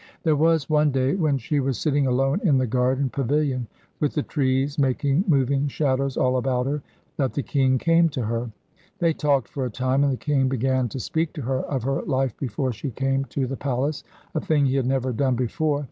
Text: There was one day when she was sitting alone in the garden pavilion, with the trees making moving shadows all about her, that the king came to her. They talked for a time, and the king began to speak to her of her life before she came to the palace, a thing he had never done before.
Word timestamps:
There 0.23 0.35
was 0.35 0.67
one 0.67 0.89
day 0.89 1.13
when 1.13 1.37
she 1.37 1.59
was 1.59 1.77
sitting 1.77 2.07
alone 2.07 2.41
in 2.43 2.57
the 2.57 2.65
garden 2.65 3.09
pavilion, 3.11 3.67
with 3.99 4.15
the 4.15 4.23
trees 4.23 4.79
making 4.79 5.25
moving 5.27 5.67
shadows 5.67 6.17
all 6.17 6.37
about 6.37 6.65
her, 6.65 6.81
that 7.17 7.33
the 7.33 7.43
king 7.43 7.77
came 7.77 8.09
to 8.09 8.23
her. 8.23 8.49
They 8.97 9.13
talked 9.13 9.47
for 9.47 9.63
a 9.63 9.69
time, 9.69 10.03
and 10.03 10.11
the 10.11 10.17
king 10.17 10.47
began 10.49 10.89
to 10.89 10.99
speak 10.99 11.33
to 11.33 11.43
her 11.43 11.59
of 11.65 11.83
her 11.83 12.01
life 12.01 12.35
before 12.39 12.73
she 12.73 12.89
came 12.89 13.25
to 13.25 13.45
the 13.45 13.57
palace, 13.57 14.03
a 14.33 14.41
thing 14.41 14.65
he 14.65 14.75
had 14.75 14.87
never 14.87 15.11
done 15.13 15.35
before. 15.35 15.79